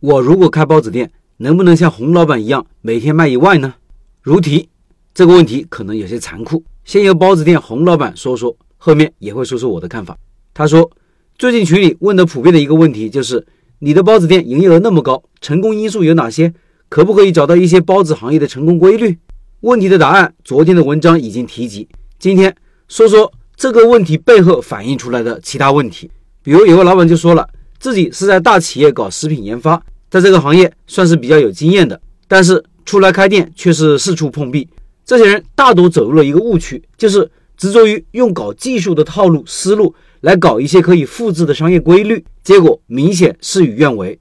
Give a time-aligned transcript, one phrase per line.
[0.00, 3.74] 我如果开包子店，能不能像洪老板一样每天卖一万呢？
[4.22, 4.68] 如题，
[5.12, 6.62] 这个问题可能有些残酷。
[6.84, 10.16] 先由包子店洪老板说说，后面也会说说我的看法。
[10.54, 10.88] 他说，
[11.36, 13.44] 最近群里问的普遍的一个问题就是，
[13.80, 16.54] 你的包子店营业额那么高，成功因素有哪些？
[16.88, 19.18] 可不可以找到一些包子行业的成功规律？
[19.62, 21.88] 问题的答案，昨天的文章已经提及。
[22.20, 22.54] 今天
[22.86, 26.08] 说说这个问题背后反映出来的其他问题。
[26.40, 34.68] 比如有个老板就说了，自己是在大企业搞食品研发，在这个行业算是比较有经验的，但是出来开店却是四处碰壁。
[35.04, 44.18] 这些人大多走入了一个误区，就是执着于用搞技术的套路思路来搞一些可以复制的商业规律，结果明显事与愿违。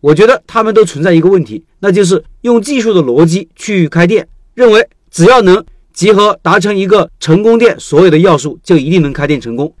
[0.00, 4.28] 我觉得他们都存在一个问题，那就是用技术的逻辑去开店。
[4.54, 9.74] 认为只要能集合达成一个成功店所有的要素，就一定能开店成功。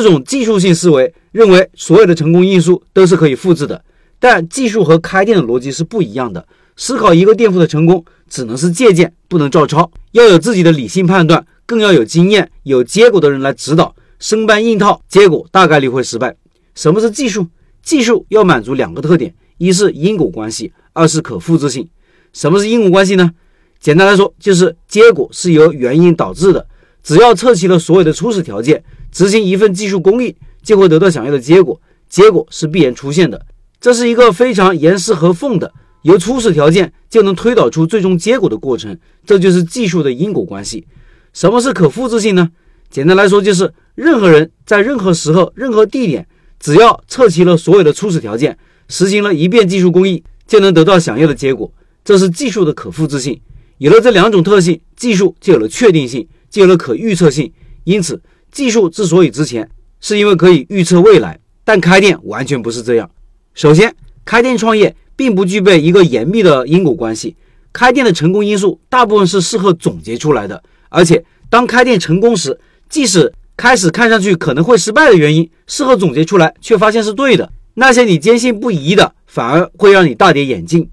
[0.00, 3.84] 这种技术性思维认为所有的成功因素都是可以复制的，
[4.18, 6.46] 但技术和开店的逻辑是不一样的。
[6.76, 9.90] 思考一个店铺的成功，只能是借鉴，不能照抄。
[10.12, 13.94] 要有自己的理性判断，更要有经验、有结果的人来指导。
[14.18, 16.34] 生搬硬套，结果大概率会失败。
[16.74, 17.46] 什么是技术？
[17.82, 21.86] 技术要满足两个特点：一是因果关系，二是可复制性。
[22.32, 23.32] 什么是因果关系呢？
[23.78, 26.66] 简单来说，就是结果是由原因导致的。
[27.02, 28.82] 只要测齐了所有的初始条件，
[29.12, 31.80] 执行一份技术工艺，就会得到想要的结果。
[32.08, 33.46] 结果是必然出现的，
[33.80, 38.98] 这是一个非常严丝合缝的，由初始条件就能推导出最终结果的过程。
[39.24, 40.86] 这就是技术的因果关系。
[41.32, 42.50] 什么是可复制性呢？
[42.90, 46.26] 简单来说，就是任何人在任何时候、任何地点，
[46.60, 51.72] 只要测齐了所有的初始条件，实行了一遍技术工艺，就能得到想要的结果。
[52.04, 53.40] 这是技术的可复制性。
[53.78, 57.50] 有了这两种特性，技术就有了确定性，就有了可预测性。
[57.84, 58.20] 因此，
[58.52, 59.68] 技术之所以值钱，
[60.00, 61.40] 是因为可以预测未来。
[61.64, 63.10] 但开店完全不是这样。
[63.54, 67.34] 首先，开店创业并不具备一个严密的因果关系。
[67.72, 72.58] 开店的成功因素大部分是事后总结出来的，而且当开店成功时，
[72.88, 80.86] 即使开始看上去可能会失败的原因，事后总结出来却发现是对的，那些你坚信不疑的，反而会让你大跌眼镜。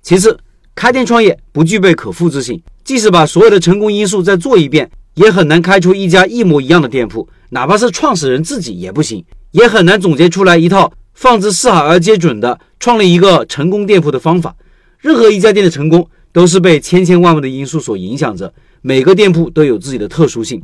[0.00, 0.38] 其次，
[0.74, 7.28] 开店创业不具备可复制性，即使把所有的成功因素再做一遍，也很难开出一家一模一样的店铺。
[7.50, 14.56] 哪怕是创始人自己也不行，也很难总结出来一套放之四海而皆准的创立一个成功店铺的方法。
[14.98, 20.62] 任何一家店的成功都是被千千万万的因素所影响着，每个店铺都有自己的特殊性。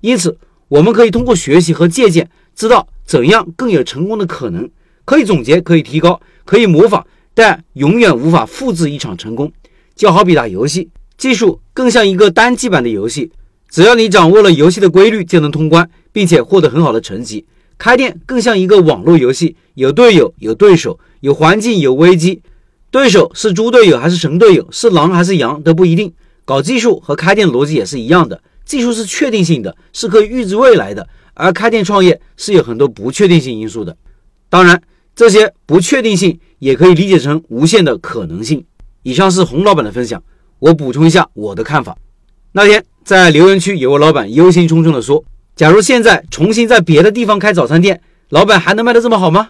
[0.00, 0.38] 因此，
[0.68, 4.68] 我们可以通过学习和借鉴，知道怎样更有成功的可能。
[5.04, 7.04] 可以总结，可以提高，可以模仿。
[7.34, 9.50] 但永远无法复制一场成功，
[9.96, 13.32] 就好比打游戏，技术更像一个单机版的游戏，
[13.72, 17.46] 只要你掌握了游戏的规律，就能通关，并且获得很好的成绩。
[17.78, 22.42] 开店更像一个网络游戏，有队友，有对手，有环境，有危机。
[22.90, 26.12] 对手是猪队友还是神队友，是狼还是羊都不一定。
[26.44, 33.96] 搞技术和开店逻辑也是一样的，技术是确定性的，是可以预知未来的，而开店创业是有很多不确定性因素的。
[34.48, 34.80] 当然。
[35.14, 38.64] 这些不确定性也可以理解成无限的可能性。
[39.02, 40.22] 以上是洪老板的分享，
[40.58, 41.94] 我补充一下我的看法。
[42.54, 45.24] 那天在留言区有位老板忧心忡忡地说
[45.56, 49.48] ：“假如现在重新在别的地方开早餐店，老板还能卖得这么好吗？”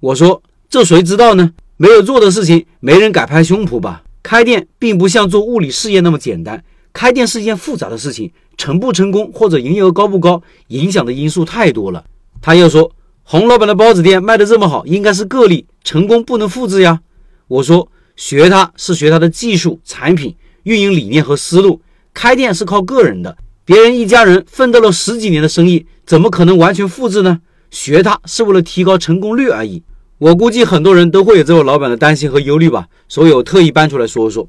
[0.00, 1.52] 我说：“这谁知道呢？
[1.78, 4.02] 没有做的事情，没人敢拍胸脯吧？
[4.22, 12.04] 开店并不像做物理试验那么简单，开店是一件复杂的事情，成不成功或者营业额高不高，影响的因素太多了。”
[12.42, 12.92] 他又说。
[13.24, 17.00] 洪老板的包子店卖的这么好，应该是个例，成功不能复制呀。
[17.46, 20.34] 我说学他是学他的技术、产品、
[20.64, 21.80] 运营理念和思路。
[22.14, 27.40] 开店是靠个人的，别人一家人奋斗了十几年的生意，怎么可能完全复制呢？
[27.70, 29.82] 学他是为了提高成功率而已。
[30.18, 34.48] 我估计很多人都会有这位老板的担心和忧虑吧，所以我特意搬出来说说。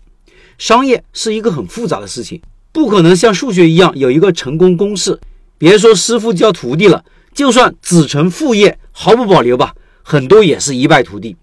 [0.58, 2.42] 商业是一个很复杂的事情，
[2.72, 5.20] 不可能像数学一样有一个成功公式。
[5.58, 7.04] 别说师傅教徒弟了。
[7.34, 11.36] 就算子承父业，毫不保留吧，很多也是一败涂地。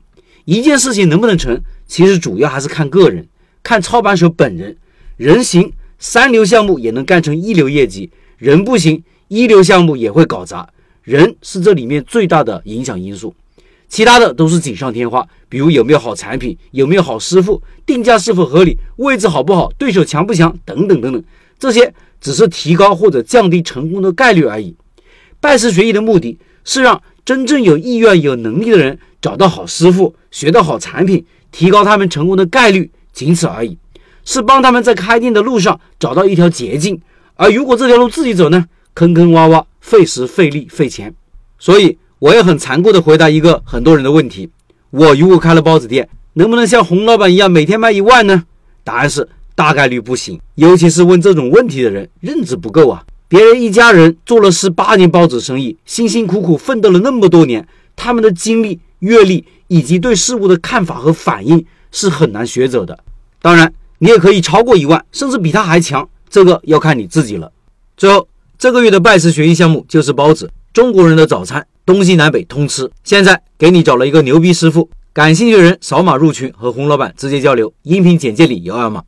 [0.44, 3.26] 一件事情能不能成，其实主要还是看个人，
[3.64, 4.76] 看操盘手本人。
[5.16, 8.08] 人行，三流项目也能干成一流业绩；
[8.38, 10.66] 人不行，一流项目也会搞砸。
[11.02, 13.34] 人是这里面最大的影响因素，
[13.86, 15.26] 其他的都是锦上添花。
[15.50, 21.22] 比如有没有好产品，有没有好师傅，定价是否合理，位置好不好，对手强不强，等等等等，
[21.58, 24.74] 这些只是提高或者降低成功的概率而已。
[25.38, 33.76] 拜师学艺的目的是让真正有意愿、有能力的人找到好师傅，学到好产品，提高他们成功的概率，仅此而已。
[34.24, 37.00] 是帮他们在开店的路上找到一条捷径。
[37.36, 38.66] 而如果这条路自己走呢？
[38.92, 41.14] 坑坑洼洼，费时费力费钱。
[41.58, 44.50] 所以，我也很残酷地回答一个很多人的问题：
[44.90, 48.44] 我如果开了包子店，能不能像洪老板一样每天卖一万呢？
[48.82, 50.40] 答案是大概率不行。
[50.56, 53.04] 尤其是问这种问题的人，认知不够啊。
[53.28, 62.98] 别人一家人做了十八年包子生意，辛辛苦苦奋斗了那么多年，他们的经历、阅历以及对事物的看法和反应是很难学走的。
[63.40, 67.52] 当然，你也可以超过一万，甚至比他还强，这个要看你自己了。
[67.98, 68.26] 最后，
[68.58, 72.90] 这个月的拜师学艺项目就是包子，中国人的早餐，东西南北通吃。
[73.04, 77.70] 现在给你找了一个牛逼师傅，感兴趣的人扫码入群，和洪老板直接交流。
[77.82, 79.02] 音频简介里有二维码。